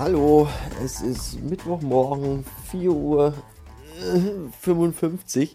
[0.00, 0.48] Hallo,
[0.82, 3.34] es ist Mittwochmorgen, 4 Uhr
[4.62, 5.54] 55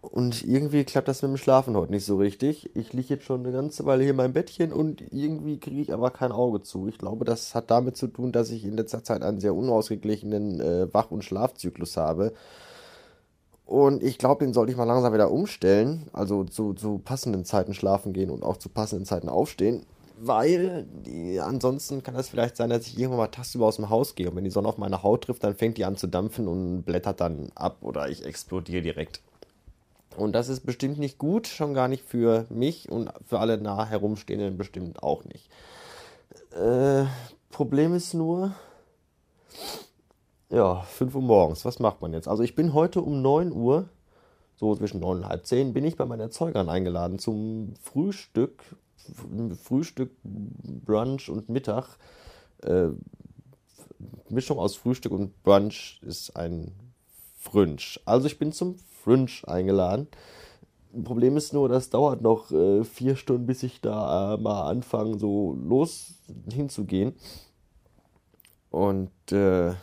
[0.00, 2.70] und irgendwie klappt das mit dem Schlafen heute nicht so richtig.
[2.76, 5.92] Ich liege jetzt schon eine ganze Weile hier in meinem Bettchen und irgendwie kriege ich
[5.92, 6.86] aber kein Auge zu.
[6.86, 10.60] Ich glaube, das hat damit zu tun, dass ich in letzter Zeit einen sehr unausgeglichenen
[10.60, 12.32] äh, Wach- und Schlafzyklus habe.
[13.66, 16.08] Und ich glaube, den sollte ich mal langsam wieder umstellen.
[16.12, 19.84] Also zu, zu passenden Zeiten schlafen gehen und auch zu passenden Zeiten aufstehen.
[20.26, 20.86] Weil
[21.42, 24.30] ansonsten kann es vielleicht sein, dass ich irgendwann mal tagsüber aus dem Haus gehe.
[24.30, 26.82] Und wenn die Sonne auf meine Haut trifft, dann fängt die an zu dampfen und
[26.84, 29.20] blättert dann ab oder ich explodiere direkt.
[30.16, 33.84] Und das ist bestimmt nicht gut, schon gar nicht für mich und für alle nah
[33.84, 35.50] herumstehenden bestimmt auch nicht.
[36.52, 37.04] Äh,
[37.50, 38.54] Problem ist nur,
[40.50, 42.28] ja, 5 Uhr morgens, was macht man jetzt?
[42.28, 43.88] Also ich bin heute um 9 Uhr,
[44.56, 48.62] so zwischen 9 und halb 10, bin ich bei meinen Erzeugern eingeladen zum Frühstück,
[49.62, 51.98] Frühstück, Brunch und Mittag.
[52.62, 52.88] Äh,
[54.28, 56.72] Mischung aus Frühstück und Brunch ist ein
[57.38, 58.00] Frünsch.
[58.04, 60.08] Also ich bin zum Fringe eingeladen.
[61.04, 65.18] Problem ist nur, das dauert noch äh, vier Stunden, bis ich da äh, mal anfange,
[65.18, 66.14] so los
[66.52, 67.14] hinzugehen.
[68.70, 69.74] Und äh,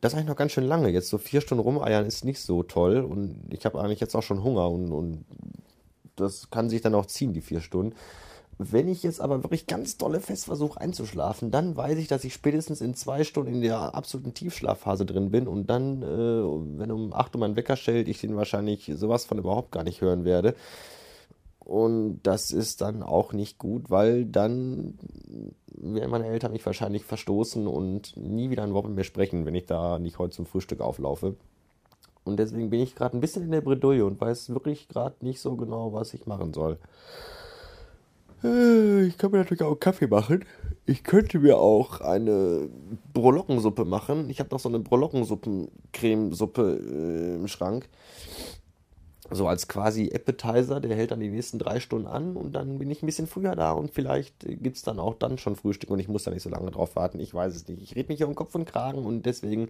[0.00, 0.88] das ist eigentlich noch ganz schön lange.
[0.88, 2.98] Jetzt so vier Stunden rumeiern ist nicht so toll.
[3.00, 5.24] Und ich habe eigentlich jetzt auch schon Hunger und, und
[6.20, 7.94] das kann sich dann auch ziehen, die vier Stunden.
[8.60, 12.34] Wenn ich jetzt aber wirklich ganz dolle fest versuche einzuschlafen, dann weiß ich, dass ich
[12.34, 17.12] spätestens in zwei Stunden in der absoluten Tiefschlafphase drin bin und dann, äh, wenn um
[17.12, 20.56] 8 Uhr mein Wecker stellt, ich den wahrscheinlich sowas von überhaupt gar nicht hören werde.
[21.60, 24.98] Und das ist dann auch nicht gut, weil dann
[25.66, 29.54] werden meine Eltern mich wahrscheinlich verstoßen und nie wieder ein Wort mit mir sprechen, wenn
[29.54, 31.36] ich da nicht heute zum Frühstück auflaufe.
[32.28, 35.40] Und deswegen bin ich gerade ein bisschen in der Bredouille und weiß wirklich gerade nicht
[35.40, 36.78] so genau, was ich machen soll.
[38.44, 40.44] Äh, ich kann mir natürlich auch Kaffee machen.
[40.86, 42.68] Ich könnte mir auch eine
[43.12, 44.30] Brolockensuppe machen.
[44.30, 47.88] Ich habe noch so eine Brolockensuppen-Cremesuppe äh, im Schrank.
[49.30, 52.90] So als quasi Appetizer, der hält dann die nächsten drei Stunden an und dann bin
[52.90, 55.98] ich ein bisschen früher da und vielleicht gibt es dann auch dann schon Frühstück und
[55.98, 57.20] ich muss da nicht so lange drauf warten.
[57.20, 57.82] Ich weiß es nicht.
[57.82, 59.68] Ich rede mich hier um Kopf und Kragen und deswegen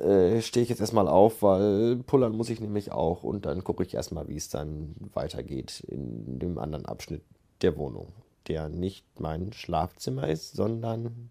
[0.00, 3.82] äh, stehe ich jetzt erstmal auf, weil pullern muss ich nämlich auch und dann gucke
[3.82, 7.22] ich erstmal, wie es dann weitergeht in dem anderen Abschnitt
[7.62, 8.12] der Wohnung,
[8.48, 11.30] der nicht mein Schlafzimmer ist, sondern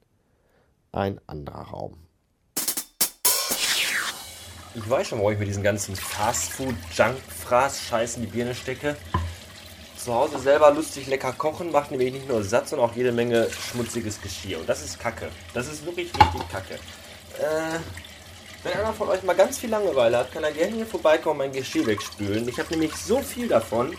[0.92, 1.98] ein anderer Raum.
[4.78, 8.97] Ich weiß schon, warum ich mir diesen ganzen Fastfood, Junk-Fraß, Scheiß in die Birne stecke.
[9.96, 13.47] Zu Hause selber lustig lecker kochen macht nämlich nicht nur Satz, sondern auch jede Menge
[13.50, 14.59] schmutziges Geschirr.
[14.59, 15.30] Und das ist Kacke.
[15.53, 16.76] Das ist wirklich richtig Kacke.
[17.40, 17.80] Äh,
[18.66, 21.46] wenn einer von euch mal ganz viel Langeweile hat, kann er gerne hier vorbeikommen und
[21.46, 22.48] mein Geschirr wegspülen.
[22.48, 23.94] Ich habe nämlich so viel davon,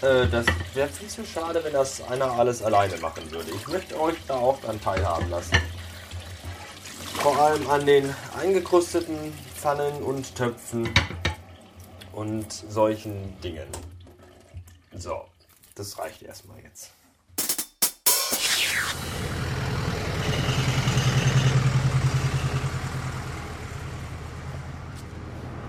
[0.00, 3.50] äh, das wäre viel zu schade, wenn das einer alles alleine machen würde.
[3.50, 5.58] Ich möchte euch da auch dann teilhaben lassen.
[7.20, 10.88] Vor allem an den eingekrusteten Pfannen und Töpfen
[12.12, 13.68] und solchen Dingen.
[14.96, 15.26] So,
[15.74, 16.90] das reicht erstmal jetzt.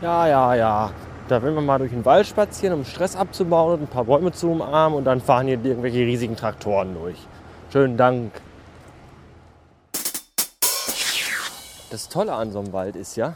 [0.06, 0.92] Ja, ja, ja.
[1.28, 4.32] Da will man mal durch den Wald spazieren, um Stress abzubauen und ein paar Bäume
[4.32, 7.18] zu umarmen und dann fahren hier irgendwelche riesigen Traktoren durch.
[7.72, 8.32] Schönen Dank.
[11.90, 13.34] Das Tolle an so einem Wald ist ja,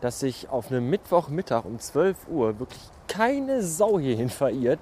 [0.00, 4.80] dass sich auf einem Mittwochmittag um 12 Uhr wirklich keine Sau hierhin verirrt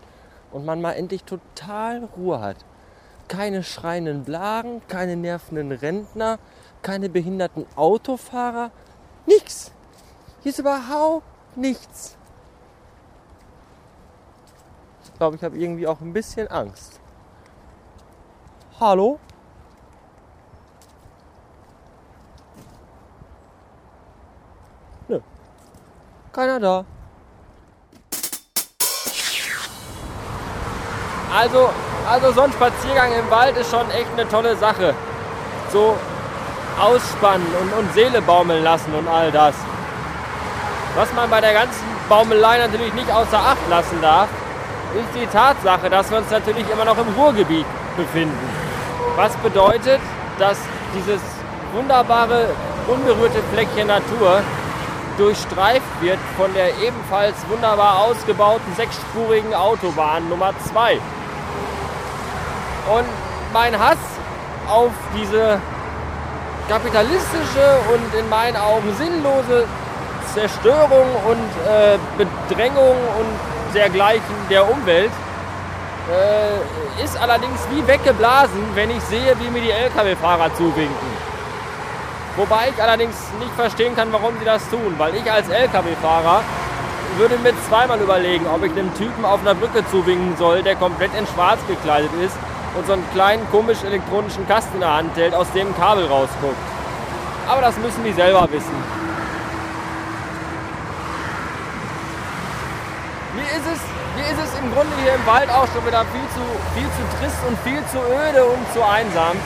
[0.53, 2.57] und man mal endlich total Ruhe hat.
[3.29, 6.39] Keine schreienden Blagen, keine nervenden Rentner,
[6.81, 8.71] keine behinderten Autofahrer,
[9.27, 9.73] nichts.
[10.43, 11.25] Hier ist überhaupt
[11.57, 12.17] nichts
[15.21, 16.99] glaube, ich habe irgendwie auch ein bisschen Angst.
[18.81, 19.19] Hallo?
[25.09, 25.21] Nö.
[26.33, 26.85] Keiner da.
[31.37, 31.69] Also,
[32.09, 34.95] also so ein Spaziergang im Wald ist schon echt eine tolle Sache.
[35.71, 35.99] So
[36.81, 39.55] ausspannen und, und Seele baumeln lassen und all das.
[40.97, 44.29] Was man bei der ganzen Baumelei natürlich nicht außer Acht lassen darf,
[44.95, 47.67] ist die Tatsache, dass wir uns natürlich immer noch im Ruhrgebiet
[47.97, 48.51] befinden.
[49.17, 50.01] Was bedeutet,
[50.39, 50.59] dass
[50.95, 51.21] dieses
[51.73, 52.47] wunderbare,
[52.89, 54.43] unberührte Fleckchen Natur
[55.17, 60.95] durchstreift wird von der ebenfalls wunderbar ausgebauten sechsspurigen Autobahn Nummer 2.
[62.95, 63.07] Und
[63.53, 63.99] mein Hass
[64.69, 65.61] auf diese
[66.69, 69.67] kapitalistische und in meinen Augen sinnlose
[70.35, 75.11] Zerstörung und äh, Bedrängung und dergleichen der Umwelt.
[76.11, 81.31] Äh, ist allerdings wie weggeblasen, wenn ich sehe, wie mir die Lkw-Fahrer zuwinken.
[82.37, 86.43] Wobei ich allerdings nicht verstehen kann, warum sie das tun, weil ich als Lkw-Fahrer
[87.17, 91.15] würde mir zweimal überlegen, ob ich einem Typen auf einer Brücke zuwinken soll, der komplett
[91.19, 92.37] in schwarz gekleidet ist
[92.77, 96.07] und so einen kleinen komisch elektronischen Kasten in der Hand hält, aus dem ein Kabel
[96.07, 96.57] rausguckt.
[97.49, 99.00] Aber das müssen die selber wissen.
[103.61, 103.81] Ist es,
[104.17, 106.43] mir ist es im Grunde hier im Wald auch schon wieder viel zu,
[106.73, 109.37] viel zu trist und viel zu öde und zu einsam.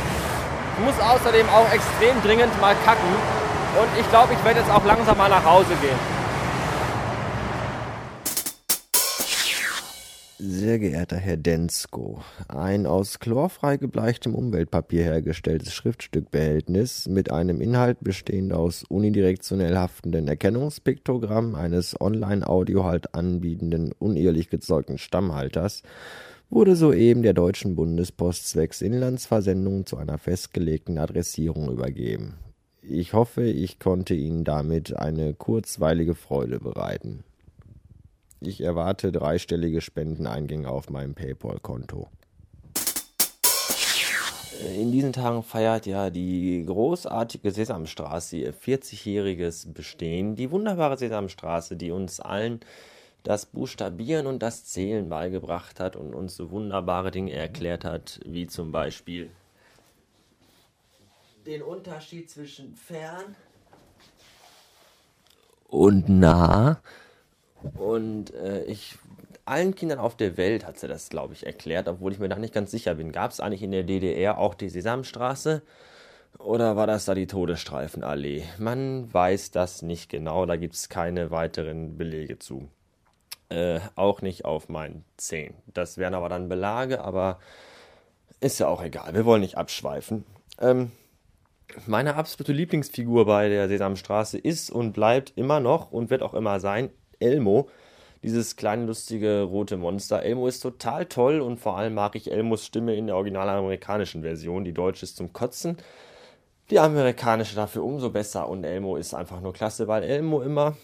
[0.78, 3.14] Ich muss außerdem auch extrem dringend mal kacken.
[3.74, 5.98] Und ich glaube, ich werde jetzt auch langsam mal nach Hause gehen.
[10.46, 18.52] Sehr geehrter Herr Densko, ein aus chlorfrei gebleichtem Umweltpapier hergestelltes Schriftstückbehältnis mit einem Inhalt bestehend
[18.52, 25.82] aus unidirektionell haftenden Erkennungspiktogrammen eines online-audio halt anbietenden unehrlich gezeugten Stammhalters
[26.50, 32.34] wurde soeben der Deutschen Bundespost zwecks Inlandsversendung zu einer festgelegten Adressierung übergeben.
[32.82, 37.24] Ich hoffe, ich konnte Ihnen damit eine kurzweilige Freude bereiten.
[38.46, 42.08] Ich erwarte dreistellige Spendeneingänge auf meinem PayPal-Konto.
[44.76, 50.36] In diesen Tagen feiert ja die großartige Sesamstraße ihr 40-jähriges Bestehen.
[50.36, 52.60] Die wunderbare Sesamstraße, die uns allen
[53.24, 58.46] das Buchstabieren und das Zählen beigebracht hat und uns so wunderbare Dinge erklärt hat, wie
[58.46, 59.30] zum Beispiel
[61.46, 63.36] den Unterschied zwischen fern
[65.68, 66.80] und nah
[67.76, 68.96] und äh, ich,
[69.44, 72.36] allen Kindern auf der Welt hat sie das, glaube ich, erklärt, obwohl ich mir da
[72.36, 73.12] nicht ganz sicher bin.
[73.12, 75.62] Gab es eigentlich in der DDR auch die Sesamstraße?
[76.38, 78.44] Oder war das da die Todesstreifenallee?
[78.58, 82.68] Man weiß das nicht genau, da gibt es keine weiteren Belege zu.
[83.50, 85.54] Äh, auch nicht auf meinen Zehen.
[85.66, 87.38] Das wären aber dann Belage, aber
[88.40, 89.14] ist ja auch egal.
[89.14, 90.24] Wir wollen nicht abschweifen.
[90.60, 90.90] Ähm,
[91.86, 96.60] meine absolute Lieblingsfigur bei der Sesamstraße ist und bleibt immer noch und wird auch immer
[96.60, 96.90] sein
[97.24, 97.68] Elmo.
[98.22, 100.22] Dieses kleine lustige rote Monster.
[100.22, 104.22] Elmo ist total toll und vor allem mag ich Elmos Stimme in der original amerikanischen
[104.22, 104.64] Version.
[104.64, 105.76] Die deutsche ist zum Kotzen.
[106.70, 110.76] Die amerikanische dafür umso besser und Elmo ist einfach nur klasse, weil Elmo immer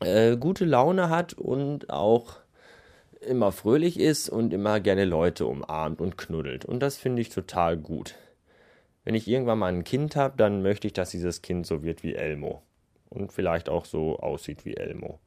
[0.00, 2.36] äh, gute Laune hat und auch
[3.20, 6.64] immer fröhlich ist und immer gerne Leute umarmt und knuddelt.
[6.64, 8.14] Und das finde ich total gut.
[9.04, 12.02] Wenn ich irgendwann mal ein Kind habe, dann möchte ich, dass dieses Kind so wird
[12.02, 12.62] wie Elmo.
[13.08, 15.18] Und vielleicht auch so aussieht wie Elmo.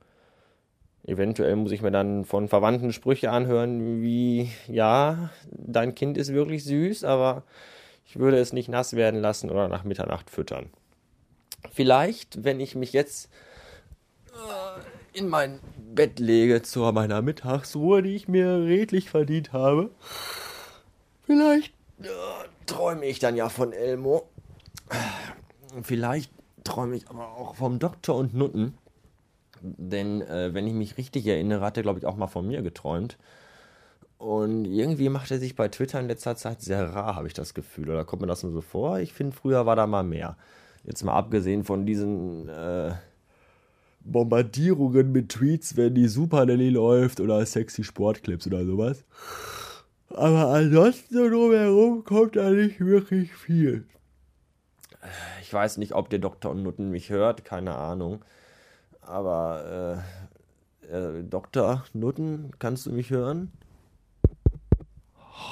[1.05, 6.63] Eventuell muss ich mir dann von Verwandten Sprüche anhören, wie, ja, dein Kind ist wirklich
[6.63, 7.43] süß, aber
[8.05, 10.69] ich würde es nicht nass werden lassen oder nach Mitternacht füttern.
[11.71, 13.29] Vielleicht, wenn ich mich jetzt
[14.33, 19.91] äh, in mein Bett lege zu meiner Mittagsruhe, die ich mir redlich verdient habe,
[21.23, 22.07] vielleicht äh,
[22.65, 24.29] träume ich dann ja von Elmo.
[25.83, 26.31] Vielleicht
[26.63, 28.77] träume ich aber auch vom Doktor und Nutten.
[29.61, 32.61] Denn äh, wenn ich mich richtig erinnere, hat er, glaube ich, auch mal von mir
[32.61, 33.17] geträumt.
[34.17, 37.53] Und irgendwie macht er sich bei Twitter in letzter Zeit sehr rar, habe ich das
[37.53, 37.89] Gefühl.
[37.89, 38.99] Oder kommt mir das nur so vor?
[38.99, 40.37] Ich finde, früher war da mal mehr.
[40.83, 42.93] Jetzt mal abgesehen von diesen äh,
[44.03, 49.03] Bombardierungen mit Tweets, wenn die Super Nelly läuft oder sexy Sportclips oder sowas.
[50.09, 53.85] Aber ansonsten so drumherum kommt da nicht wirklich viel.
[55.41, 58.23] Ich weiß nicht, ob der und Nutten mich hört, keine Ahnung.
[59.01, 60.03] Aber
[60.89, 61.83] äh, äh, Dr.
[61.93, 63.51] Nutten, kannst du mich hören?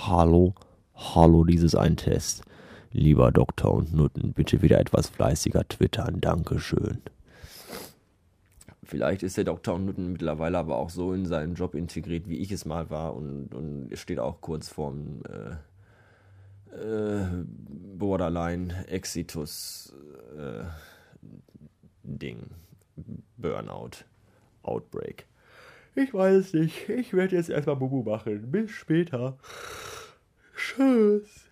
[0.05, 0.53] Hallo,
[0.95, 2.43] hallo, dieses ein Test.
[2.91, 7.01] Lieber Doktor und Nutten, bitte wieder etwas fleißiger twittern, Dankeschön.
[8.83, 12.39] Vielleicht ist der Doktor und Nutten mittlerweile aber auch so in seinen Job integriert, wie
[12.39, 15.51] ich es mal war und, und steht auch kurz vorm äh,
[16.75, 17.27] äh,
[17.97, 19.93] Borderline Exitus
[20.35, 20.63] äh,
[22.03, 22.49] Ding.
[23.41, 24.05] Burnout.
[24.63, 25.25] Outbreak.
[25.96, 26.89] Ich weiß es nicht.
[26.89, 28.51] Ich werde jetzt erstmal Bubu machen.
[28.51, 29.38] Bis später.
[30.55, 31.48] Tschüss.